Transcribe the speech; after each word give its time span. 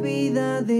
vida 0.00 0.62
de 0.62 0.79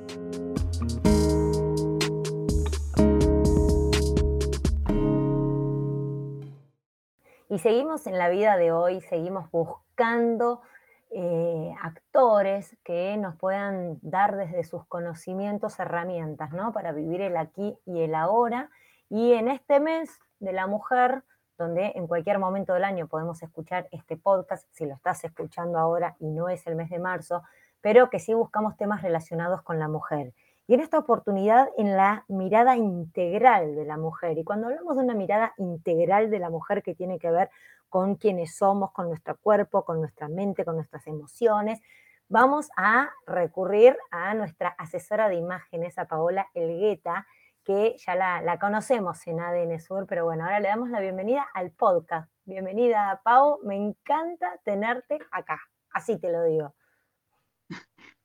Y 7.51 7.59
seguimos 7.59 8.07
en 8.07 8.17
la 8.17 8.29
vida 8.29 8.55
de 8.55 8.71
hoy, 8.71 9.01
seguimos 9.01 9.51
buscando 9.51 10.61
eh, 11.09 11.75
actores 11.81 12.77
que 12.85 13.17
nos 13.17 13.35
puedan 13.35 13.99
dar 14.01 14.37
desde 14.37 14.63
sus 14.63 14.85
conocimientos 14.85 15.77
herramientas, 15.77 16.53
¿no? 16.53 16.71
Para 16.71 16.93
vivir 16.93 17.19
el 17.19 17.35
aquí 17.35 17.77
y 17.85 18.03
el 18.03 18.15
ahora. 18.15 18.69
Y 19.09 19.33
en 19.33 19.49
este 19.49 19.81
mes 19.81 20.17
de 20.39 20.53
la 20.53 20.65
mujer, 20.65 21.23
donde 21.57 21.91
en 21.95 22.07
cualquier 22.07 22.39
momento 22.39 22.73
del 22.73 22.85
año 22.85 23.09
podemos 23.09 23.43
escuchar 23.43 23.89
este 23.91 24.15
podcast, 24.15 24.65
si 24.71 24.85
lo 24.85 24.93
estás 24.93 25.21
escuchando 25.25 25.77
ahora 25.77 26.15
y 26.19 26.29
no 26.29 26.47
es 26.47 26.65
el 26.67 26.77
mes 26.77 26.89
de 26.89 26.99
marzo, 26.99 27.43
pero 27.81 28.09
que 28.09 28.19
sí 28.19 28.33
buscamos 28.33 28.77
temas 28.77 29.01
relacionados 29.01 29.61
con 29.61 29.77
la 29.77 29.89
mujer. 29.89 30.31
Y 30.71 30.75
en 30.75 30.79
esta 30.79 30.99
oportunidad, 30.99 31.67
en 31.77 31.97
la 31.97 32.23
mirada 32.29 32.77
integral 32.77 33.75
de 33.75 33.83
la 33.83 33.97
mujer. 33.97 34.37
Y 34.37 34.45
cuando 34.45 34.67
hablamos 34.67 34.95
de 34.95 35.03
una 35.03 35.15
mirada 35.15 35.53
integral 35.57 36.31
de 36.31 36.39
la 36.39 36.49
mujer 36.49 36.81
que 36.81 36.95
tiene 36.95 37.19
que 37.19 37.29
ver 37.29 37.49
con 37.89 38.15
quienes 38.15 38.55
somos, 38.55 38.93
con 38.93 39.09
nuestro 39.09 39.35
cuerpo, 39.35 39.83
con 39.83 39.99
nuestra 39.99 40.29
mente, 40.29 40.63
con 40.63 40.75
nuestras 40.75 41.05
emociones, 41.07 41.81
vamos 42.29 42.69
a 42.77 43.09
recurrir 43.27 43.97
a 44.11 44.33
nuestra 44.33 44.69
asesora 44.77 45.27
de 45.27 45.35
imágenes, 45.35 45.97
a 45.97 46.05
Paola 46.05 46.47
Elgueta, 46.53 47.27
que 47.65 47.97
ya 47.97 48.15
la, 48.15 48.41
la, 48.41 48.57
conocemos 48.57 49.27
en 49.27 49.41
ADN 49.41 49.77
Sur, 49.81 50.07
pero 50.07 50.23
bueno, 50.23 50.45
ahora 50.45 50.61
le 50.61 50.69
damos 50.69 50.89
la 50.89 51.01
bienvenida 51.01 51.45
al 51.53 51.71
podcast. 51.71 52.31
Bienvenida, 52.45 53.19
Pau, 53.25 53.59
me 53.63 53.75
encanta 53.75 54.57
tenerte 54.63 55.19
acá, 55.31 55.59
así 55.91 56.17
te 56.17 56.31
lo 56.31 56.45
digo. 56.45 56.73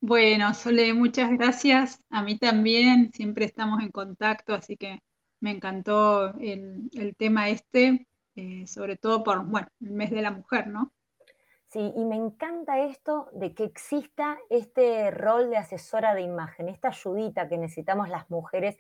Bueno, 0.01 0.53
Sole, 0.55 0.93
muchas 0.95 1.31
gracias. 1.31 2.03
A 2.11 2.23
mí 2.23 2.39
también, 2.39 3.11
siempre 3.13 3.47
estamos 3.47 3.83
en 3.83 3.91
contacto, 3.91 4.55
así 4.55 4.77
que 4.77 5.01
me 5.41 5.51
encantó 5.51 6.35
el, 6.39 6.91
el 6.93 7.17
tema 7.17 7.49
este, 7.49 8.07
eh, 8.37 8.67
sobre 8.67 8.97
todo 8.97 9.25
por, 9.25 9.47
bueno, 9.47 9.67
el 9.81 9.93
mes 9.93 10.11
de 10.11 10.21
la 10.21 10.31
mujer, 10.31 10.67
¿no? 10.67 10.93
Sí, 11.69 11.93
y 11.97 12.05
me 12.05 12.17
encanta 12.17 12.79
esto 12.81 13.31
de 13.33 13.55
que 13.55 13.65
exista 13.65 14.39
este 14.51 15.11
rol 15.11 15.49
de 15.49 15.57
asesora 15.57 16.15
de 16.15 16.21
imagen, 16.21 16.69
esta 16.69 16.89
ayudita 16.89 17.49
que 17.49 17.57
necesitamos 17.57 18.11
las 18.11 18.31
mujeres 18.31 18.79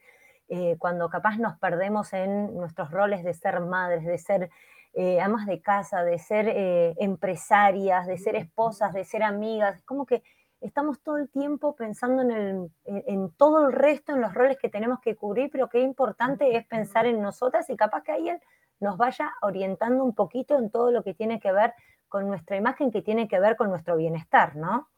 eh, 0.48 0.77
cuando 0.78 1.08
capaz 1.08 1.39
nos 1.39 1.58
perdemos 1.58 2.12
en 2.12 2.55
nuestros 2.55 2.91
roles 2.91 3.25
de 3.25 3.33
ser 3.33 3.61
madres, 3.61 4.05
de 4.05 4.19
ser 4.19 4.51
eh, 4.92 5.20
amas 5.20 5.47
de 5.47 5.61
casa, 5.62 6.05
de 6.05 6.19
ser 6.19 6.95
empresarias, 6.98 8.06
de 8.06 8.19
ser 8.19 8.36
esposas, 8.36 8.92
de 8.92 9.05
ser 9.05 9.23
amigas, 9.23 9.83
como 9.84 10.05
que 10.05 10.23
estamos 10.67 11.00
todo 11.00 11.19
el 11.19 11.28
tiempo 11.28 11.75
pensando 11.77 12.22
en, 12.22 12.31
el, 12.31 12.70
en, 12.84 13.31
todo 13.33 13.67
el 13.67 13.72
resto, 13.72 14.12
en 14.12 14.20
los 14.20 14.34
roles 14.34 14.59
que 14.59 14.69
tenemos 14.69 15.01
que 15.01 15.14
cubrir, 15.14 15.51
pero 15.51 15.68
qué 15.68 15.80
importante 15.80 16.57
es 16.57 16.67
pensar 16.67 17.07
en 17.07 17.23
nosotras 17.23 17.70
y 17.70 17.77
capaz 17.77 18.02
que 18.02 18.13
alguien 18.13 18.40
nos 18.80 18.96
vaya 18.96 19.33
orientando 19.42 20.05
un 20.05 20.14
poquito 20.14 20.58
en 20.58 20.70
todo 20.70 20.90
lo 20.90 21.02
que 21.02 21.14
tiene 21.14 21.40
que 21.40 21.52
ver 21.52 21.73
con 22.08 22.29
nuestra 22.29 22.57
imagen, 22.57 22.90
que 22.90 23.02
tiene 23.02 23.29
que 23.29 23.40
ver 23.40 23.57
con 23.57 23.70
nuestro 23.70 23.96
bienestar, 23.96 24.57
¿no? 24.57 24.89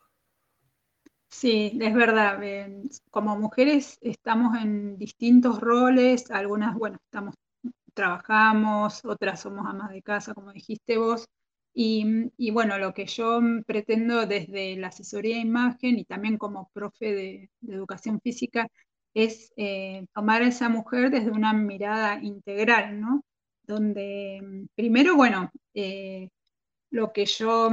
Sí, 1.31 1.79
es 1.81 1.95
verdad. 1.95 2.41
Como 3.11 3.37
mujeres 3.37 3.99
estamos 4.01 4.57
en 4.57 4.97
distintos 4.97 5.61
roles, 5.61 6.31
algunas, 6.31 6.75
bueno, 6.75 6.99
estamos, 7.05 7.35
trabajamos, 7.95 9.05
otras 9.05 9.41
somos 9.41 9.67
amas 9.67 9.91
de 9.91 10.03
casa, 10.03 10.33
como 10.33 10.53
dijiste 10.53 10.97
vos, 10.97 11.29
y, 11.81 12.05
y, 12.37 12.51
bueno, 12.51 12.77
lo 12.79 12.93
que 12.93 13.07
yo 13.07 13.41
pretendo 13.65 14.27
desde 14.27 14.77
la 14.77 14.89
asesoría 14.89 15.37
de 15.37 15.43
imagen 15.43 15.97
y 15.97 16.05
también 16.05 16.37
como 16.37 16.69
profe 16.75 17.15
de, 17.15 17.51
educación 17.69 18.21
física 18.21 18.67
es 19.15 19.53
eh, 19.57 20.05
tomar 20.13 20.43
a 20.43 20.49
esa 20.49 20.69
mujer 20.69 21.11
desde 21.13 21.31
una 21.31 21.53
mirada 21.53 22.19
integral, 22.21 23.01
¿no? 23.01 23.23
Donde 23.63 24.67
primero, 24.75 25.15
bueno, 25.15 25.53
eh, 25.75 26.31
lo 26.91 27.13
que 27.13 27.27
yo 27.27 27.71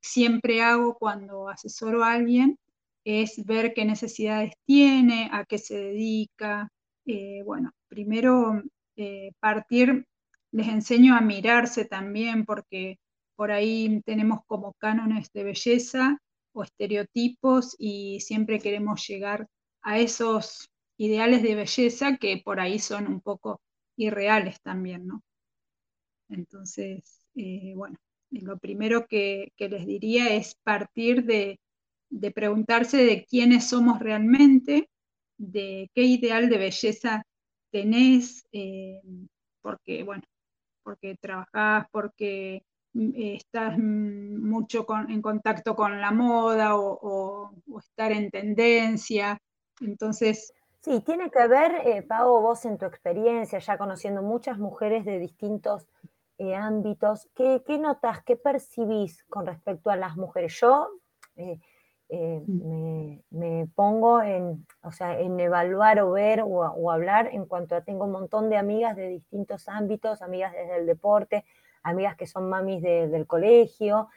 siempre 0.00 0.62
hago 0.62 0.96
cuando 0.96 1.48
asesoro 1.48 2.04
a 2.04 2.12
alguien 2.12 2.58
es 3.04 3.44
ver 3.44 3.74
qué 3.74 3.84
necesidades 3.84 4.52
tiene, 4.66 5.30
a 5.32 5.44
qué 5.44 5.58
se 5.58 5.76
dedica. 5.76 6.70
Eh, 7.06 7.42
bueno, 7.44 7.72
primero 7.88 8.62
partir, 9.40 10.06
les 10.52 10.68
enseño 10.68 11.16
a 11.16 11.20
mirarse 11.20 11.84
también 11.86 12.44
porque 12.44 12.98
por 13.38 13.52
ahí 13.52 14.02
tenemos 14.04 14.40
como 14.48 14.72
cánones 14.74 15.30
de 15.32 15.44
belleza 15.44 16.18
o 16.52 16.64
estereotipos 16.64 17.76
y 17.78 18.18
siempre 18.18 18.58
queremos 18.58 19.06
llegar 19.06 19.46
a 19.80 20.00
esos 20.00 20.68
ideales 20.96 21.44
de 21.44 21.54
belleza 21.54 22.16
que 22.16 22.42
por 22.44 22.58
ahí 22.58 22.80
son 22.80 23.06
un 23.06 23.20
poco 23.20 23.60
irreales 23.96 24.60
también, 24.60 25.06
¿no? 25.06 25.22
Entonces, 26.28 27.28
eh, 27.36 27.74
bueno, 27.76 27.96
lo 28.30 28.58
primero 28.58 29.06
que, 29.06 29.52
les 29.56 29.86
diría 29.86 30.34
es 30.34 30.56
partir 30.64 31.22
de, 31.22 31.60
preguntarse 32.34 32.96
de 33.04 33.24
quiénes 33.24 33.68
somos 33.68 34.00
realmente, 34.00 34.90
de 35.36 35.88
qué 35.94 36.02
ideal 36.02 36.48
de 36.48 36.58
belleza 36.58 37.22
tenés, 37.70 38.44
eh, 38.50 39.00
porque, 39.62 40.02
bueno, 40.02 40.24
porque 40.82 41.16
trabajás, 41.20 41.86
porque 41.92 42.64
estás 43.14 43.78
mucho 43.78 44.84
con, 44.86 45.10
en 45.10 45.22
contacto 45.22 45.74
con 45.76 46.00
la 46.00 46.10
moda 46.10 46.76
o, 46.76 46.98
o, 47.00 47.52
o, 47.70 47.78
estar 47.78 48.12
en 48.12 48.30
tendencia. 48.30 49.38
Entonces... 49.80 50.52
Sí, 50.80 51.00
tiene 51.00 51.30
que 51.30 51.46
ver, 51.48 51.82
eh, 51.84 52.02
Pau, 52.02 52.40
vos 52.40 52.64
en 52.64 52.78
tu 52.78 52.86
experiencia, 52.86 53.58
ya 53.58 53.78
conociendo 53.78 54.22
muchas 54.22 54.58
mujeres 54.58 55.04
de 55.04 55.18
distintos 55.18 55.88
eh, 56.38 56.54
ámbitos, 56.54 57.28
¿qué, 57.34 57.64
¿qué, 57.66 57.78
notas, 57.78 58.22
qué 58.22 58.36
percibís 58.36 59.24
con 59.24 59.44
respecto 59.44 59.90
a 59.90 59.96
las 59.96 60.16
mujeres? 60.16 60.56
Yo 60.60 60.88
eh, 61.34 61.58
eh, 62.10 62.42
me, 62.46 63.22
me, 63.30 63.66
pongo 63.74 64.22
en, 64.22 64.64
o 64.82 64.92
sea, 64.92 65.18
en 65.18 65.38
evaluar 65.40 66.00
o 66.00 66.12
ver 66.12 66.42
o, 66.42 66.46
o, 66.46 66.90
hablar 66.92 67.28
en 67.32 67.44
cuanto 67.44 67.74
a 67.74 67.80
tengo 67.82 68.04
un 68.04 68.12
montón 68.12 68.48
de 68.50 68.56
amigas 68.56 68.94
de 68.94 69.08
distintos 69.08 69.68
ámbitos, 69.68 70.22
amigas 70.22 70.52
desde 70.52 70.76
el 70.76 70.86
deporte, 70.86 71.44
amigas 71.88 72.16
que 72.16 72.26
son 72.26 72.48
mamis 72.48 72.82
de, 72.82 73.08
del 73.08 73.26
colegio, 73.26 74.08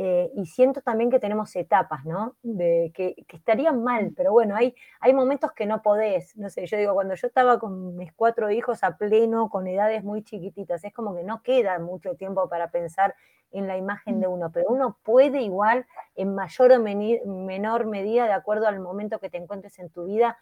eh, 0.00 0.30
y 0.36 0.46
siento 0.46 0.80
también 0.80 1.10
que 1.10 1.18
tenemos 1.18 1.56
etapas, 1.56 2.04
¿no? 2.04 2.36
De, 2.44 2.92
que, 2.94 3.16
que, 3.26 3.36
estarían 3.36 3.82
mal, 3.82 4.12
pero 4.16 4.30
bueno, 4.30 4.54
hay, 4.54 4.76
hay 5.00 5.12
momentos 5.12 5.50
que 5.50 5.66
no 5.66 5.82
podés. 5.82 6.36
No 6.36 6.50
sé, 6.50 6.66
yo 6.66 6.76
digo, 6.76 6.94
cuando 6.94 7.16
yo 7.16 7.26
estaba 7.26 7.58
con 7.58 7.96
mis 7.96 8.12
cuatro 8.12 8.48
hijos 8.48 8.84
a 8.84 8.96
pleno, 8.96 9.50
con 9.50 9.66
edades 9.66 10.04
muy 10.04 10.22
chiquititas, 10.22 10.84
es 10.84 10.92
como 10.92 11.16
que 11.16 11.24
no 11.24 11.42
queda 11.42 11.80
mucho 11.80 12.14
tiempo 12.14 12.48
para 12.48 12.70
pensar 12.70 13.16
en 13.50 13.66
la 13.66 13.76
imagen 13.76 14.20
de 14.20 14.28
uno, 14.28 14.52
pero 14.52 14.70
uno 14.70 14.98
puede 15.02 15.42
igual, 15.42 15.84
en 16.14 16.32
mayor 16.32 16.70
o 16.70 16.78
menor 16.78 17.86
medida, 17.86 18.26
de 18.26 18.34
acuerdo 18.34 18.68
al 18.68 18.78
momento 18.78 19.18
que 19.18 19.30
te 19.30 19.38
encuentres 19.38 19.80
en 19.80 19.90
tu 19.90 20.04
vida, 20.04 20.38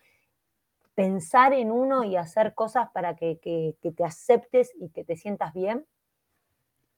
pensar 0.94 1.54
en 1.54 1.70
uno 1.70 2.04
y 2.04 2.16
hacer 2.16 2.52
cosas 2.52 2.90
para 2.90 3.16
que, 3.16 3.38
que, 3.38 3.74
que 3.80 3.90
te 3.90 4.04
aceptes 4.04 4.70
y 4.78 4.90
que 4.90 5.02
te 5.02 5.16
sientas 5.16 5.54
bien. 5.54 5.86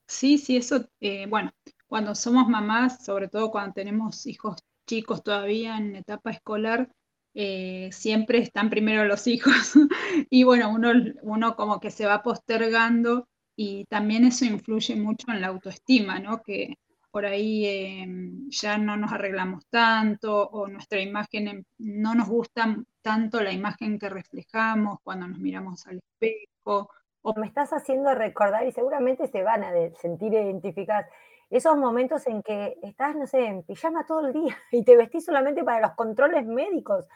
Sí, 0.08 0.38
sí, 0.38 0.56
eso, 0.56 0.88
eh, 1.00 1.26
bueno, 1.26 1.52
cuando 1.86 2.14
somos 2.14 2.48
mamás, 2.48 3.04
sobre 3.04 3.28
todo 3.28 3.50
cuando 3.50 3.74
tenemos 3.74 4.26
hijos 4.26 4.56
chicos 4.86 5.22
todavía 5.22 5.76
en 5.76 5.96
etapa 5.96 6.30
escolar, 6.30 6.90
eh, 7.34 7.90
siempre 7.92 8.38
están 8.38 8.70
primero 8.70 9.04
los 9.04 9.26
hijos 9.26 9.52
y 10.30 10.44
bueno, 10.44 10.70
uno, 10.70 10.92
uno 11.22 11.56
como 11.56 11.78
que 11.80 11.90
se 11.90 12.06
va 12.06 12.22
postergando 12.22 13.28
y 13.54 13.84
también 13.86 14.24
eso 14.24 14.44
influye 14.46 14.96
mucho 14.96 15.30
en 15.30 15.40
la 15.42 15.48
autoestima, 15.48 16.18
¿no? 16.20 16.42
Que 16.42 16.76
por 17.10 17.26
ahí 17.26 17.66
eh, 17.66 18.06
ya 18.48 18.78
no 18.78 18.96
nos 18.96 19.12
arreglamos 19.12 19.64
tanto 19.68 20.48
o 20.48 20.68
nuestra 20.68 21.00
imagen, 21.02 21.66
no 21.78 22.14
nos 22.14 22.28
gusta 22.28 22.76
tanto 23.02 23.42
la 23.42 23.52
imagen 23.52 23.98
que 23.98 24.08
reflejamos 24.08 24.98
cuando 25.02 25.26
nos 25.28 25.38
miramos 25.38 25.86
al 25.86 25.98
espejo. 25.98 26.90
Me 27.36 27.46
estás 27.46 27.72
haciendo 27.72 28.14
recordar 28.14 28.66
y 28.66 28.72
seguramente 28.72 29.26
se 29.26 29.42
van 29.42 29.64
a 29.64 29.72
sentir 30.00 30.32
identificadas 30.32 31.06
esos 31.50 31.76
momentos 31.76 32.26
en 32.26 32.42
que 32.42 32.76
estás, 32.82 33.16
no 33.16 33.26
sé, 33.26 33.46
en 33.46 33.62
pijama 33.62 34.06
todo 34.06 34.26
el 34.26 34.32
día 34.32 34.56
y 34.72 34.84
te 34.84 34.96
vestís 34.96 35.24
solamente 35.24 35.64
para 35.64 35.80
los 35.80 35.96
controles 35.96 36.46
médicos. 36.46 37.06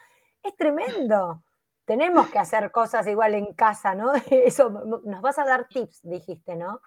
Es 0.41 0.55
tremendo. 0.55 1.43
Tenemos 1.85 2.29
que 2.29 2.39
hacer 2.39 2.71
cosas 2.71 3.07
igual 3.07 3.35
en 3.35 3.53
casa, 3.53 3.93
¿no? 3.93 4.13
Eso, 4.31 4.69
nos 5.05 5.21
vas 5.21 5.37
a 5.39 5.45
dar 5.45 5.67
tips, 5.67 6.01
dijiste, 6.03 6.55
¿no? 6.55 6.81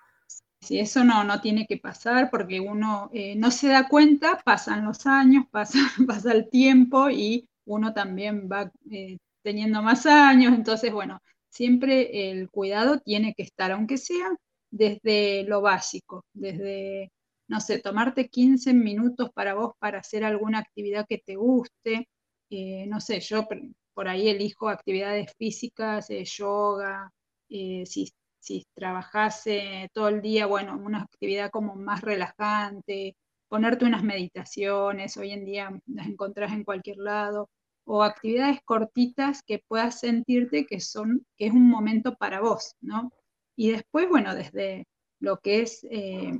Si 0.59 0.81
eso 0.81 1.05
no, 1.05 1.23
no 1.23 1.41
tiene 1.43 1.67
que 1.67 1.77
pasar 1.77 2.31
porque 2.31 2.61
uno 2.61 3.11
eh, 3.13 3.37
no 3.37 3.51
se 3.51 3.69
da 3.69 3.87
cuenta, 3.89 4.41
pasan 4.43 4.87
los 4.87 5.07
años, 5.07 5.45
pasa, 5.51 5.79
pasa 6.07 6.33
el 6.33 6.49
tiempo 6.49 7.11
y 7.11 7.49
uno 7.67 7.93
también 7.93 8.49
va 8.51 8.73
eh, 8.91 9.19
teniendo 9.43 9.83
más 9.83 10.07
años, 10.07 10.55
entonces, 10.55 10.93
bueno, 10.93 11.21
siempre 11.51 12.31
el 12.31 12.51
cuidado 12.51 13.01
tiene 13.01 13.35
que 13.35 13.43
estar, 13.45 13.73
aunque 13.73 13.99
sea 13.99 14.29
desde 14.71 15.45
lo 15.45 15.61
básico, 15.63 16.25
desde, 16.33 17.13
no 17.49 17.61
sé, 17.61 17.79
tomarte 17.81 18.29
15 18.29 18.75
minutos 18.75 19.31
para 19.35 19.55
vos 19.55 19.73
para 19.79 19.99
hacer 20.01 20.25
alguna 20.25 20.59
actividad 20.61 21.07
que 21.09 21.19
te 21.19 21.37
guste, 21.37 22.09
eh, 22.51 22.87
no 22.89 23.01
sé, 23.01 23.21
yo 23.21 23.47
por 23.95 24.09
ahí 24.09 24.29
elijo 24.29 24.69
actividades 24.69 25.33
físicas, 25.39 26.09
yoga, 26.37 27.11
si 27.49 28.13
si 28.47 28.65
trabajase 28.75 29.89
todo 29.93 30.09
el 30.09 30.23
día, 30.23 30.47
bueno, 30.47 30.77
una 30.77 31.03
actividad 31.03 31.51
como 31.51 31.75
más 31.75 32.03
relajante, 32.03 33.17
ponerte 33.49 33.85
unas 33.85 34.05
meditaciones, 34.05 35.17
hoy 35.17 35.33
en 35.33 35.45
día 35.45 35.71
las 35.87 36.07
encontrás 36.07 36.53
en 36.53 36.63
cualquier 36.63 36.99
lado, 36.99 37.51
o 37.87 38.03
actividades 38.03 38.61
cortitas 38.65 39.43
que 39.43 39.63
puedas 39.67 40.01
sentirte 40.01 40.67
que 40.67 40.81
son, 40.81 41.25
que 41.37 41.47
es 41.47 41.53
un 41.53 41.69
momento 41.69 42.17
para 42.17 42.41
vos, 42.41 42.75
¿no? 42.81 43.13
Y 43.57 43.71
después, 43.71 44.09
bueno, 44.09 44.35
desde 44.35 44.87
lo 45.21 45.39
que 45.39 45.63
es 45.63 45.87
eh, 45.91 46.33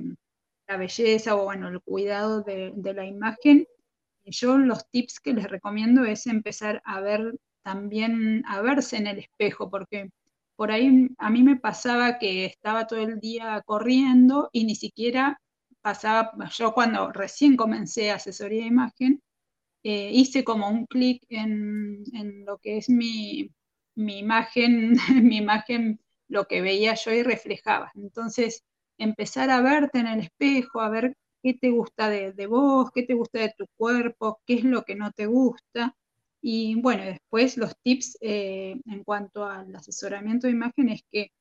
la 0.67 0.77
belleza 0.77 1.35
o 1.35 1.45
bueno, 1.45 1.69
el 1.69 1.81
cuidado 1.81 2.41
de, 2.43 2.73
de 2.75 2.93
la 2.93 3.05
imagen, 3.05 3.65
yo 4.25 4.57
los 4.57 4.89
tips 4.89 5.19
que 5.21 5.33
les 5.33 5.49
recomiendo 5.49 6.03
es 6.03 6.27
empezar 6.27 6.81
a 6.85 6.99
ver 6.99 7.39
también, 7.63 8.43
a 8.47 8.61
verse 8.61 8.97
en 8.97 9.07
el 9.07 9.19
espejo, 9.19 9.69
porque 9.69 10.09
por 10.57 10.71
ahí 10.71 11.09
a 11.17 11.29
mí 11.29 11.43
me 11.43 11.55
pasaba 11.55 12.19
que 12.19 12.45
estaba 12.45 12.87
todo 12.87 12.99
el 12.99 13.19
día 13.19 13.61
corriendo 13.65 14.49
y 14.51 14.65
ni 14.65 14.75
siquiera 14.75 15.39
pasaba, 15.81 16.33
yo 16.51 16.73
cuando 16.73 17.11
recién 17.11 17.55
comencé 17.55 18.11
asesoría 18.11 18.61
de 18.63 18.67
imagen, 18.67 19.21
eh, 19.87 20.11
hice 20.13 20.43
como 20.43 20.69
un 20.69 20.85
clic 20.85 21.23
en, 21.29 22.03
lo 22.45 22.57
que 22.57 22.77
es 22.77 22.89
mi, 22.89 23.51
imagen, 23.95 24.97
mi 25.23 25.37
imagen, 25.37 25.99
lo 26.27 26.45
que 26.45 26.61
veía 26.61 26.93
yo 26.95 27.11
y 27.13 27.23
reflejaba. 27.23 27.91
Entonces, 27.95 28.63
empezar 28.97 29.49
a 29.49 29.61
verte 29.61 29.99
en 29.99 30.07
el 30.07 30.19
espejo, 30.21 30.81
a 30.81 30.89
ver 30.89 31.15
qué 31.41 31.53
te 31.53 31.69
gusta 31.69 32.09
de, 32.09 32.33
de 32.33 32.47
vos, 32.47 32.91
qué 32.93 33.03
te 33.03 33.13
gusta 33.13 33.39
de 33.39 33.53
tu 33.57 33.65
cuerpo, 33.77 34.41
qué 34.45 34.55
es 34.55 34.63
lo 34.63 34.83
que 34.83 34.95
no 34.95 35.11
te 35.11 35.27
gusta, 35.27 35.95
y 36.41 36.75
bueno, 36.81 37.03
después 37.03 37.57
los 37.57 37.75
tips 37.83 38.17
eh, 38.21 38.79
en 38.85 39.03
cuanto 39.03 39.45
al 39.45 39.75
asesoramiento 39.75 40.47
de 40.47 40.53
imagen 40.53 40.89
es 40.89 41.03
que 41.11 41.31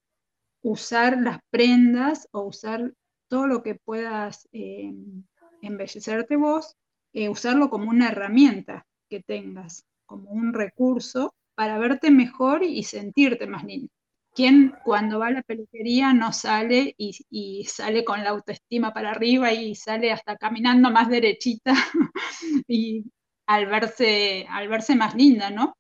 usar 0.63 1.21
las 1.21 1.39
prendas 1.51 2.29
o 2.33 2.43
usar 2.43 2.93
todo 3.29 3.47
lo 3.47 3.63
que 3.63 3.75
puedas 3.75 4.49
eh, 4.53 4.93
embellecerte 5.63 6.37
vos, 6.37 6.77
eh, 7.17 7.31
usarlo 7.31 7.71
como 7.71 7.89
una 7.89 8.09
herramienta 8.09 8.87
que 9.09 9.23
tengas, 9.23 9.87
como 10.05 10.31
un 10.31 10.53
recurso 10.53 11.35
para 11.55 11.79
verte 11.79 12.11
mejor 12.11 12.63
y 12.63 12.83
sentirte 12.83 13.47
más 13.47 13.65
lindo. 13.65 13.89
¿Quién 14.35 14.75
cuando 14.85 15.19
va 15.19 15.29
a 15.29 15.31
la 15.31 15.43
peluquería 15.43 16.13
no 16.13 16.31
sale 16.35 16.95
y, 16.99 17.65
sale 17.65 18.05
con 18.05 18.23
la 18.23 18.31
autoestima 18.31 18.93
para 18.93 19.13
arriba 19.13 19.51
y 19.55 19.75
sale 19.75 20.13
hasta 20.13 20.37
caminando 20.37 20.91
más 20.91 21.09
derechita 21.09 21.73
y 22.69 23.07
al 23.47 23.65
verse, 23.65 24.47
al 24.51 24.69
verse 24.69 24.95
más 24.95 25.15
linda, 25.15 25.49
¿no? 25.49 25.75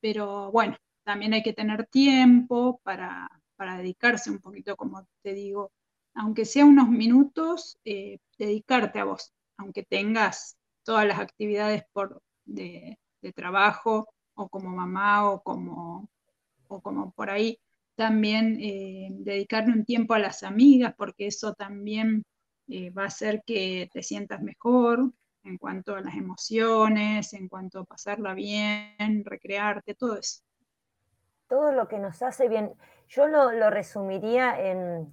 Pero 0.00 0.50
bueno, 0.50 0.76
también 1.04 1.34
hay 1.34 1.44
que 1.44 1.52
tener 1.52 1.86
tiempo 1.86 2.80
para, 2.82 3.28
dedicarse 3.78 4.28
un 4.28 4.40
poquito, 4.40 4.76
como 4.76 5.06
te 5.22 5.34
digo, 5.34 5.70
aunque 6.14 6.44
sea 6.44 6.64
unos 6.64 6.88
minutos, 6.88 7.78
eh, 7.84 8.18
dedicarte 8.38 8.98
a 8.98 9.04
vos, 9.04 9.32
aunque 9.56 9.84
tengas 9.84 10.56
todas 10.84 11.06
las 11.06 11.18
actividades 11.18 11.84
por, 11.92 12.22
de, 12.44 12.98
trabajo 13.34 14.06
o 14.34 14.48
como 14.48 14.68
mamá 14.68 15.30
o 15.30 15.42
como, 15.42 16.08
o 16.68 16.80
como 16.80 17.10
por 17.12 17.30
ahí, 17.30 17.58
también 17.96 18.58
eh, 18.60 19.08
dedicarle 19.10 19.72
un 19.72 19.84
tiempo 19.84 20.14
a 20.14 20.18
las 20.18 20.42
amigas, 20.42 20.94
porque 20.96 21.28
eso 21.28 21.54
también 21.54 22.24
eh, 22.68 22.90
va 22.90 23.04
a 23.04 23.06
hacer 23.06 23.42
que 23.46 23.88
te 23.92 24.02
sientas 24.02 24.42
mejor, 24.42 25.12
en 25.44 25.58
cuanto 25.58 25.94
a 25.94 26.00
las 26.00 26.14
emociones, 26.14 27.32
en 27.34 27.48
cuanto 27.48 27.80
a 27.80 27.84
pasarla 27.84 28.34
bien, 28.34 29.24
recrearte, 29.24 29.94
todo 29.94 30.18
eso. 30.18 30.42
Todo 31.48 31.72
lo 31.72 31.86
que 31.86 31.98
nos 31.98 32.22
hace 32.22 32.48
bien. 32.48 32.72
Yo 33.08 33.28
lo, 33.28 33.70
resumiría 33.70 34.58
en, 34.58 35.12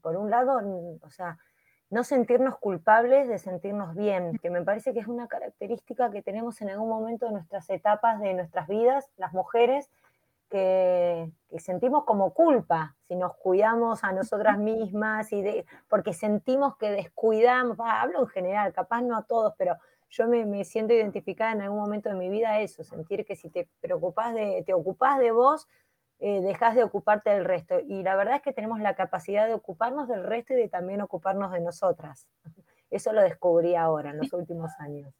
por 0.00 0.16
un 0.16 0.30
lado, 0.30 0.60
o 1.02 1.10
sea, 1.10 1.36
no 1.90 2.04
sentirnos 2.04 2.56
culpables 2.58 3.28
de 3.28 3.38
sentirnos 3.38 3.94
bien, 3.94 4.38
que 4.38 4.48
me 4.48 4.62
parece 4.62 4.92
que 4.92 5.00
es 5.00 5.08
una 5.08 5.26
característica 5.26 6.10
que 6.10 6.22
tenemos 6.22 6.60
en 6.62 6.70
algún 6.70 6.88
momento 6.88 7.26
de 7.26 7.32
nuestras 7.32 7.68
etapas 7.68 8.20
de 8.20 8.32
nuestras 8.34 8.68
vidas, 8.68 9.10
las 9.16 9.32
mujeres, 9.32 9.90
que, 10.50 11.30
sentimos 11.58 12.04
como 12.04 12.32
culpa 12.32 12.94
si 13.08 13.16
nos 13.16 13.34
cuidamos 13.36 14.04
a 14.04 14.12
nosotras 14.12 14.58
mismas 14.58 15.32
y 15.32 15.42
de, 15.42 15.66
porque 15.88 16.12
sentimos 16.12 16.76
que 16.76 16.90
descuidamos, 16.90 17.76
hablo 17.80 18.20
en 18.20 18.28
general, 18.28 18.72
capaz 18.72 19.02
no 19.02 19.16
a 19.16 19.22
todos, 19.22 19.54
pero 19.58 19.76
yo 20.10 20.26
me, 20.28 20.64
siento 20.64 20.92
identificada 20.92 21.52
en 21.52 21.62
algún 21.62 21.78
momento 21.78 22.08
de 22.08 22.16
mi 22.16 22.28
vida 22.28 22.60
eso, 22.60 22.84
sentir 22.84 23.24
que 23.24 23.36
si 23.36 23.48
te 23.48 23.68
preocupas 23.80 24.34
de, 24.34 24.62
te 24.66 24.74
ocupas 24.74 25.18
de 25.18 25.30
vos, 25.30 25.68
eh, 26.20 26.40
dejas 26.40 26.74
de 26.74 26.84
ocuparte 26.84 27.30
del 27.30 27.44
resto. 27.44 27.80
Y 27.80 28.02
la 28.02 28.16
verdad 28.16 28.36
es 28.36 28.42
que 28.42 28.52
tenemos 28.52 28.80
la 28.80 28.94
capacidad 28.94 29.46
de 29.46 29.54
ocuparnos 29.54 30.08
del 30.08 30.24
resto 30.24 30.52
y 30.52 30.56
de 30.56 30.68
también 30.68 31.00
ocuparnos 31.00 31.52
de 31.52 31.60
nosotras. 31.60 32.26
Eso 32.90 33.12
lo 33.12 33.22
descubrí 33.22 33.74
ahora, 33.74 34.10
en 34.10 34.18
los 34.18 34.32
últimos 34.32 34.70
años. 34.78 35.12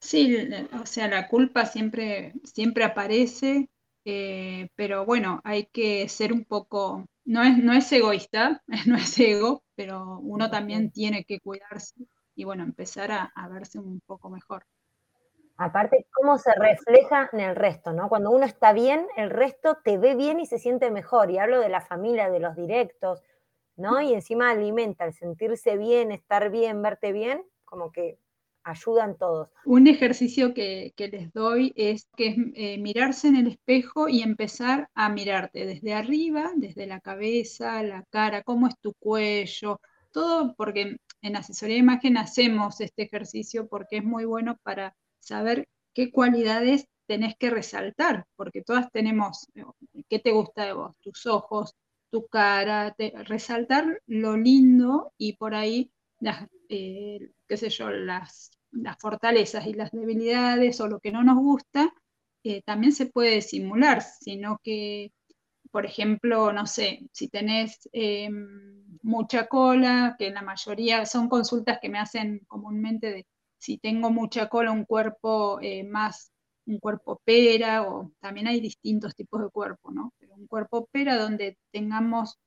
Sí, 0.00 0.36
o 0.80 0.86
sea, 0.86 1.08
la 1.08 1.28
culpa 1.28 1.66
siempre, 1.66 2.34
siempre 2.44 2.84
aparece, 2.84 3.68
eh, 4.04 4.68
pero 4.76 5.04
bueno, 5.04 5.40
hay 5.42 5.66
que 5.66 6.08
ser 6.08 6.32
un 6.32 6.44
poco, 6.44 7.06
no 7.24 7.42
es, 7.42 7.58
no 7.58 7.72
es 7.72 7.90
egoísta, 7.92 8.62
no 8.86 8.96
es 8.96 9.18
ego, 9.18 9.64
pero 9.74 10.18
uno 10.20 10.50
también 10.50 10.90
tiene 10.90 11.24
que 11.24 11.40
cuidarse 11.40 11.94
y 12.36 12.44
bueno, 12.44 12.62
empezar 12.62 13.10
a, 13.10 13.48
verse 13.48 13.78
un 13.78 14.00
poco 14.00 14.28
mejor. 14.28 14.66
Aparte, 15.58 16.06
cómo 16.12 16.36
se 16.36 16.52
refleja 16.54 17.30
en 17.32 17.40
el 17.40 17.56
resto, 17.56 17.92
¿no? 17.92 18.08
Cuando 18.08 18.30
uno 18.30 18.44
está 18.44 18.72
bien, 18.72 19.06
el 19.16 19.30
resto 19.30 19.78
te 19.82 19.96
ve 19.96 20.14
bien 20.14 20.38
y 20.38 20.46
se 20.46 20.58
siente 20.58 20.90
mejor. 20.90 21.30
Y 21.30 21.38
hablo 21.38 21.60
de 21.60 21.70
la 21.70 21.80
familia, 21.80 22.28
de 22.28 22.40
los 22.40 22.54
directos, 22.56 23.22
¿no? 23.76 24.00
Y 24.02 24.12
encima 24.12 24.50
alimenta 24.50 25.04
el 25.06 25.14
sentirse 25.14 25.76
bien, 25.78 26.12
estar 26.12 26.50
bien, 26.50 26.82
verte 26.82 27.12
bien, 27.12 27.42
como 27.64 27.90
que 27.90 28.18
ayudan 28.64 29.16
todos. 29.16 29.48
Un 29.64 29.86
ejercicio 29.86 30.52
que, 30.52 30.92
les 30.96 31.32
doy 31.32 31.72
es 31.76 32.08
que 32.16 32.28
es 32.28 32.36
eh, 32.54 32.78
mirarse 32.78 33.28
en 33.28 33.36
el 33.36 33.46
espejo 33.46 34.08
y 34.08 34.22
empezar 34.22 34.90
a 34.94 35.08
mirarte 35.08 35.64
desde 35.66 35.94
arriba, 35.94 36.50
desde 36.56 36.86
la 36.86 37.00
cabeza, 37.00 37.82
la 37.82 38.04
cara, 38.10 38.42
cómo 38.42 38.66
es 38.66 38.76
tu 38.80 38.92
cuello, 38.94 39.80
todo 40.10 40.54
porque 40.56 40.96
en 41.22 41.36
asesoría 41.36 41.76
de 41.76 41.80
imagen 41.80 42.16
hacemos 42.16 42.80
este 42.80 43.04
ejercicio 43.04 43.68
porque 43.68 43.98
es 43.98 44.04
muy 44.04 44.24
bueno 44.24 44.58
para 44.62 44.94
saber 45.26 45.68
qué 45.94 46.10
cualidades 46.10 46.86
tenés 47.06 47.36
que 47.36 47.50
resaltar, 47.50 48.26
porque 48.36 48.62
todas 48.62 48.90
tenemos, 48.92 49.48
eh, 49.54 49.64
¿qué 50.08 50.18
te 50.18 50.32
gusta 50.32 50.64
de 50.66 50.72
vos? 50.72 50.96
Tus 51.00 51.26
ojos, 51.26 51.74
tu 52.10 52.26
cara, 52.26 52.94
resaltar 53.24 54.00
lo 54.06 54.36
lindo 54.36 55.12
y 55.18 55.34
por 55.34 55.54
ahí 55.54 55.90
las, 56.20 56.46
eh, 56.68 57.30
qué 57.48 57.56
sé 57.56 57.70
yo, 57.70 57.90
las 57.90 58.50
las 58.76 58.96
fortalezas 58.98 59.66
y 59.66 59.74
las 59.74 59.90
debilidades 59.90 60.80
o 60.80 60.88
lo 60.88 61.00
que 61.00 61.12
no 61.12 61.22
nos 61.24 61.36
gusta, 61.36 61.92
eh, 62.44 62.62
también 62.62 62.92
se 62.92 63.06
puede 63.06 63.40
simular, 63.42 64.02
sino 64.02 64.60
que, 64.62 65.12
por 65.70 65.86
ejemplo, 65.86 66.52
no 66.52 66.66
sé, 66.66 67.00
si 67.12 67.28
tenés 67.28 67.88
eh, 67.92 68.28
mucha 69.02 69.46
cola, 69.46 70.16
que 70.18 70.30
la 70.30 70.42
mayoría 70.42 71.06
son 71.06 71.28
consultas 71.28 71.78
que 71.80 71.88
me 71.88 71.98
hacen 71.98 72.40
comúnmente 72.46 73.12
de 73.12 73.26
si 73.58 73.78
tengo 73.78 74.10
mucha 74.10 74.48
cola, 74.48 74.72
un 74.72 74.84
cuerpo 74.84 75.58
eh, 75.62 75.84
más, 75.84 76.32
un 76.66 76.78
cuerpo 76.78 77.20
pera, 77.24 77.82
o 77.88 78.12
también 78.20 78.48
hay 78.48 78.60
distintos 78.60 79.14
tipos 79.14 79.42
de 79.42 79.50
cuerpo, 79.50 79.90
¿no? 79.92 80.12
Un 80.30 80.46
cuerpo 80.46 80.88
pera 80.92 81.16
donde 81.16 81.56
tengamos 81.72 82.38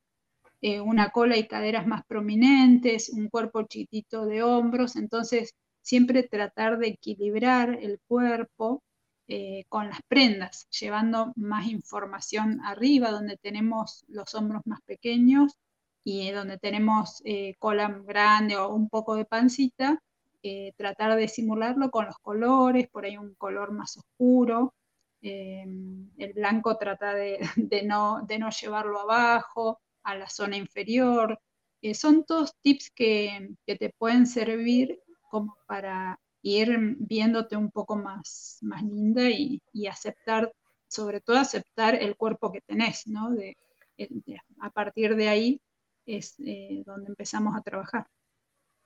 una 0.61 1.09
cola 1.11 1.37
y 1.37 1.47
caderas 1.47 1.87
más 1.87 2.05
prominentes, 2.05 3.09
un 3.09 3.29
cuerpo 3.29 3.63
chiquito 3.63 4.25
de 4.25 4.43
hombros, 4.43 4.97
entonces 4.97 5.53
siempre 5.81 6.23
tratar 6.23 6.77
de 6.77 6.87
equilibrar 6.89 7.77
el 7.81 7.99
cuerpo 8.07 8.83
eh, 9.27 9.65
con 9.69 9.89
las 9.89 9.99
prendas, 10.07 10.67
llevando 10.69 11.33
más 11.35 11.67
información 11.67 12.61
arriba, 12.65 13.11
donde 13.11 13.37
tenemos 13.37 14.03
los 14.07 14.33
hombros 14.35 14.63
más 14.65 14.81
pequeños, 14.83 15.53
y 16.03 16.31
donde 16.31 16.57
tenemos 16.57 17.21
eh, 17.25 17.55
cola 17.59 17.89
grande 18.05 18.57
o 18.57 18.73
un 18.73 18.89
poco 18.89 19.15
de 19.15 19.25
pancita, 19.25 20.01
eh, 20.43 20.73
tratar 20.77 21.15
de 21.15 21.27
simularlo 21.27 21.91
con 21.91 22.05
los 22.05 22.17
colores, 22.19 22.87
por 22.89 23.05
ahí 23.05 23.17
un 23.17 23.35
color 23.35 23.71
más 23.71 23.97
oscuro. 23.97 24.73
el 25.21 26.33
blanco 26.33 26.77
trata 26.77 27.13
de, 27.13 27.39
no, 27.85 28.25
llevarlo 28.27 29.01
abajo, 29.01 29.79
a 30.03 30.15
la 30.15 30.29
zona 30.29 30.57
inferior. 30.57 31.39
son 31.93 32.23
todos 32.25 32.55
tips 32.61 32.91
que, 32.91 33.55
te 33.65 33.93
pueden 33.97 34.25
servir 34.27 34.99
como 35.29 35.57
para 35.67 36.19
ir 36.41 36.95
viéndote 36.99 37.57
un 37.57 37.69
poco 37.71 37.97
más, 37.97 38.59
linda 38.61 39.29
y, 39.29 39.61
aceptar, 39.87 40.51
sobre 40.87 41.21
todo 41.21 41.37
aceptar 41.37 41.95
el 41.95 42.15
cuerpo 42.15 42.51
que 42.51 42.61
tenés, 42.61 43.07
¿no? 43.07 43.29
A 44.61 44.69
partir 44.71 45.15
de 45.15 45.27
ahí 45.27 45.61
es 46.05 46.35
eh, 46.39 46.83
donde 46.85 47.09
empezamos 47.09 47.55
a 47.55 47.61
trabajar. 47.61 48.07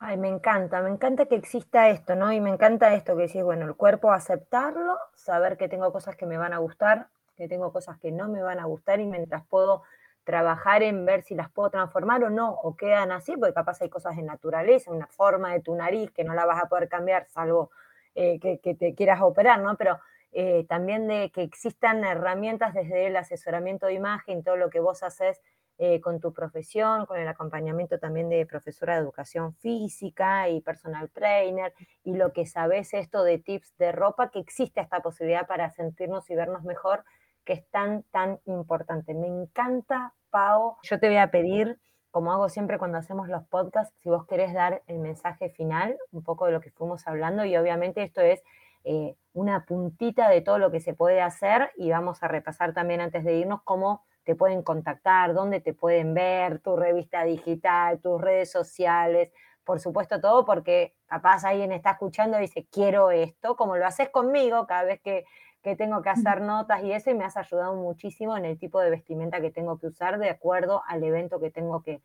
Ay, 0.05 0.17
me 0.17 0.27
encanta, 0.27 0.81
me 0.81 0.89
encanta 0.89 1.27
que 1.27 1.35
exista 1.35 1.89
esto, 1.89 2.13
¿no? 2.13 2.33
Y 2.33 2.41
me 2.41 2.49
encanta 2.49 2.93
esto 2.93 3.15
que 3.15 3.21
decís, 3.21 3.41
bueno, 3.41 3.65
el 3.65 3.75
cuerpo 3.77 4.11
aceptarlo, 4.11 4.97
saber 5.15 5.55
que 5.55 5.69
tengo 5.69 5.93
cosas 5.93 6.17
que 6.17 6.25
me 6.25 6.37
van 6.37 6.51
a 6.51 6.57
gustar, 6.57 7.07
que 7.37 7.47
tengo 7.47 7.71
cosas 7.71 7.97
que 7.99 8.11
no 8.11 8.27
me 8.27 8.43
van 8.43 8.59
a 8.59 8.65
gustar 8.65 8.99
y 8.99 9.05
mientras 9.05 9.45
puedo 9.45 9.83
trabajar 10.25 10.83
en 10.83 11.05
ver 11.05 11.23
si 11.23 11.35
las 11.35 11.49
puedo 11.49 11.69
transformar 11.69 12.21
o 12.25 12.29
no, 12.29 12.51
o 12.51 12.75
quedan 12.75 13.13
así, 13.13 13.37
porque 13.37 13.53
capaz 13.53 13.81
hay 13.81 13.87
cosas 13.87 14.17
de 14.17 14.23
naturaleza, 14.23 14.91
una 14.91 15.07
forma 15.07 15.53
de 15.53 15.61
tu 15.61 15.73
nariz 15.73 16.11
que 16.11 16.25
no 16.25 16.33
la 16.33 16.45
vas 16.45 16.61
a 16.61 16.67
poder 16.67 16.89
cambiar, 16.89 17.29
salvo 17.29 17.71
eh, 18.13 18.41
que, 18.41 18.75
te 18.75 18.95
quieras 18.95 19.21
operar, 19.21 19.61
¿no? 19.61 19.77
Pero 19.77 20.01
eh, 20.33 20.65
también 20.67 21.07
de 21.07 21.31
que 21.31 21.43
existan 21.43 22.03
herramientas 22.03 22.73
desde 22.73 23.07
el 23.07 23.15
asesoramiento 23.15 23.85
de 23.85 23.93
imagen, 23.93 24.43
todo 24.43 24.57
lo 24.57 24.69
que 24.69 24.81
vos 24.81 25.01
haces 25.01 25.39
eh, 25.79 25.99
con 26.01 26.19
tu 26.19 26.31
profesión, 26.33 27.05
con 27.07 27.17
el 27.17 27.27
acompañamiento 27.27 27.97
también 27.97 28.29
de 28.29 28.45
profesora 28.45 28.93
de 28.93 29.01
educación 29.01 29.55
física 29.55 30.47
y 30.49 30.61
personal 30.61 31.09
trainer, 31.09 31.73
y 32.03 32.13
lo 32.13 32.31
que 32.31 32.45
sabes 32.45 32.93
esto 32.93 33.23
de 33.23 33.39
tips 33.39 33.75
de 33.77 33.91
ropa, 33.91 34.29
que 34.29 34.39
existe 34.39 34.81
esta 34.81 35.01
posibilidad 35.01 35.47
para 35.47 35.71
sentirnos 35.71 36.29
y 36.29 36.35
vernos 36.35 36.63
mejor 36.63 37.03
que 37.43 37.53
es 37.53 37.67
tan, 37.71 38.03
tan 38.11 38.39
importante. 38.45 39.13
Me 39.13 39.27
encanta, 39.27 40.13
Pau. 40.29 40.77
Yo 40.83 40.99
te 40.99 41.07
voy 41.07 41.17
a 41.17 41.31
pedir, 41.31 41.79
como 42.11 42.31
hago 42.31 42.49
siempre 42.49 42.77
cuando 42.77 42.99
hacemos 42.99 43.27
los 43.27 43.43
podcasts, 43.45 43.95
si 44.01 44.09
vos 44.09 44.25
querés 44.27 44.53
dar 44.53 44.83
el 44.87 44.99
mensaje 44.99 45.49
final, 45.49 45.97
un 46.11 46.23
poco 46.23 46.45
de 46.45 46.51
lo 46.51 46.61
que 46.61 46.71
fuimos 46.71 47.07
hablando, 47.07 47.45
y 47.45 47.57
obviamente 47.57 48.03
esto 48.03 48.21
es 48.21 48.43
eh, 48.83 49.15
una 49.33 49.65
puntita 49.65 50.29
de 50.29 50.41
todo 50.41 50.59
lo 50.59 50.69
que 50.69 50.79
se 50.79 50.93
puede 50.93 51.21
hacer, 51.21 51.71
y 51.77 51.89
vamos 51.89 52.21
a 52.21 52.27
repasar 52.27 52.73
también 52.73 53.01
antes 53.01 53.23
de 53.23 53.37
irnos 53.37 53.61
cómo 53.63 54.05
te 54.23 54.35
pueden 54.35 54.63
contactar, 54.63 55.33
dónde 55.33 55.59
te 55.59 55.73
pueden 55.73 56.13
ver, 56.13 56.59
tu 56.59 56.75
revista 56.75 57.23
digital, 57.23 57.99
tus 57.99 58.19
redes 58.21 58.51
sociales, 58.51 59.31
por 59.63 59.79
supuesto 59.79 60.19
todo, 60.19 60.45
porque 60.45 60.93
capaz 61.05 61.43
alguien 61.45 61.71
está 61.71 61.91
escuchando 61.91 62.37
y 62.37 62.41
dice, 62.41 62.67
quiero 62.71 63.11
esto, 63.11 63.55
como 63.55 63.77
lo 63.77 63.85
haces 63.85 64.09
conmigo 64.09 64.67
cada 64.67 64.83
vez 64.83 65.01
que 65.01 65.25
que 65.63 65.77
tengo 65.77 66.01
que 66.01 66.09
hacer 66.09 66.41
notas 66.41 66.83
y 66.83 66.91
eso, 66.91 67.09
y 67.09 67.13
me 67.15 67.23
has 67.23 67.37
ayudado 67.37 67.75
muchísimo 67.75 68.35
en 68.35 68.43
el 68.43 68.59
tipo 68.59 68.81
de 68.81 68.89
vestimenta 68.89 69.39
que 69.39 69.49
tengo 69.49 69.79
que 69.79 69.87
usar 69.87 70.19
de 70.19 70.29
acuerdo 70.29 70.83
al 70.87 71.03
evento 71.03 71.39
que 71.39 71.49
tengo 71.49 71.81
que, 71.81 72.01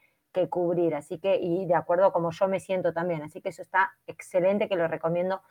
cubrir, 0.51 0.95
así 0.95 1.19
que, 1.19 1.35
y 1.35 1.67
de 1.67 1.75
acuerdo 1.75 2.05
a 2.07 2.13
como 2.13 2.31
yo 2.31 2.47
me 2.47 2.61
siento 2.61 2.93
también, 2.93 3.23
así 3.23 3.41
que 3.41 3.49
eso 3.49 3.61
está 3.61 3.91
excelente, 4.07 4.69
que 4.69 4.77
lo 4.77 4.87
recomiendo 4.87 5.43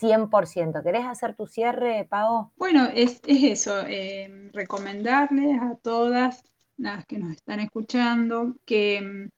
100%. 0.00 0.82
¿Querés 0.82 1.04
hacer 1.04 1.34
tu 1.34 1.46
cierre, 1.46 2.06
Pau? 2.08 2.52
Bueno, 2.56 2.88
es, 2.92 3.20
eso, 3.26 3.80
eh, 3.86 4.50
recomendarles 4.52 5.60
a 5.60 5.76
todas 5.76 6.44
las 6.76 7.06
que 7.06 7.18
nos 7.18 7.32
están 7.32 7.60
escuchando 7.60 8.56
que, 8.64 9.28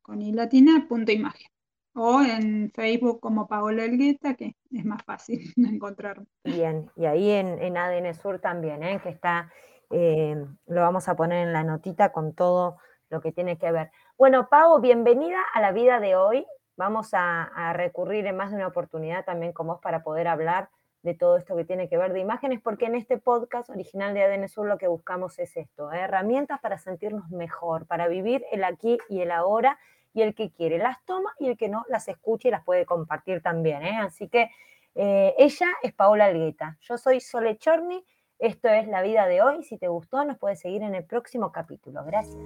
con 0.00 0.22
i 0.22 0.32
latina 0.32 0.86
punto 0.88 1.12
imagen. 1.12 1.50
O 1.94 2.22
en 2.22 2.70
Facebook 2.72 3.20
como 3.20 3.48
Paola 3.48 3.84
Elgueta, 3.84 4.34
que 4.34 4.56
es 4.70 4.84
más 4.84 5.02
fácil 5.02 5.40
encontrarme. 5.56 6.26
Bien, 6.44 6.90
y 6.96 7.06
ahí 7.06 7.30
en, 7.30 7.60
en 7.60 7.76
ADN 7.76 8.14
Sur 8.14 8.38
también, 8.38 8.82
¿eh? 8.82 9.00
que 9.02 9.08
está, 9.08 9.52
eh, 9.90 10.36
lo 10.66 10.80
vamos 10.80 11.08
a 11.08 11.16
poner 11.16 11.46
en 11.46 11.52
la 11.52 11.64
notita 11.64 12.12
con 12.12 12.34
todo 12.34 12.78
lo 13.08 13.20
que 13.20 13.32
tiene 13.32 13.58
que 13.58 13.72
ver. 13.72 13.90
Bueno, 14.16 14.48
Pau, 14.48 14.80
bienvenida 14.80 15.38
a 15.52 15.60
la 15.60 15.72
vida 15.72 15.98
de 15.98 16.16
hoy 16.16 16.46
vamos 16.80 17.10
a, 17.12 17.74
recurrir 17.74 18.26
en 18.26 18.38
más 18.38 18.50
de 18.50 18.56
una 18.56 18.68
oportunidad 18.68 19.26
también 19.26 19.52
con 19.52 19.66
vos 19.66 19.80
para 19.82 20.02
poder 20.02 20.26
hablar 20.28 20.70
de 21.02 21.14
todo 21.14 21.36
esto 21.36 21.54
que 21.54 21.66
tiene 21.66 21.90
que 21.90 21.98
ver 21.98 22.14
de 22.14 22.20
imágenes, 22.20 22.58
porque 22.62 22.86
en 22.86 22.94
este 22.94 23.18
podcast 23.18 23.68
original 23.68 24.14
de 24.14 24.22
ADN 24.22 24.48
Sur 24.48 24.66
lo 24.66 24.78
que 24.78 24.88
buscamos 24.88 25.38
es 25.38 25.58
esto, 25.58 25.92
¿eh? 25.92 26.00
herramientas 26.00 26.58
para 26.60 26.78
sentirnos 26.78 27.28
mejor, 27.28 27.86
para 27.86 28.08
vivir 28.08 28.46
el 28.50 28.64
aquí 28.64 28.96
y 29.10 29.20
el 29.20 29.30
ahora, 29.30 29.78
y 30.12 30.22
el 30.22 30.34
que 30.34 30.50
quiere 30.50 30.78
las 30.78 31.04
toma 31.04 31.32
y 31.38 31.48
el 31.48 31.56
que 31.56 31.68
no 31.68 31.84
las 31.88 32.08
escucha 32.08 32.48
y 32.48 32.50
las 32.50 32.64
puede 32.64 32.86
compartir 32.86 33.42
también. 33.42 33.82
¿eh? 33.82 33.96
Así 33.98 34.28
que 34.28 34.50
eh, 34.94 35.34
ella 35.38 35.68
es 35.82 35.92
Paola 35.92 36.26
Algueta, 36.26 36.76
yo 36.80 36.98
soy 36.98 37.20
Sole 37.20 37.56
Chorni, 37.58 38.04
esto 38.38 38.68
es 38.68 38.88
La 38.88 39.02
Vida 39.02 39.26
de 39.26 39.42
Hoy, 39.42 39.62
si 39.62 39.78
te 39.78 39.88
gustó 39.88 40.24
nos 40.24 40.38
puedes 40.38 40.60
seguir 40.60 40.82
en 40.82 40.94
el 40.94 41.04
próximo 41.04 41.52
capítulo. 41.52 42.04
Gracias. 42.04 42.36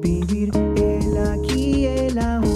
Vivir 0.00 0.50
el 0.54 1.16
el. 2.16 2.47